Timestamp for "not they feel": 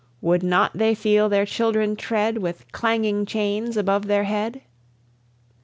0.41-1.29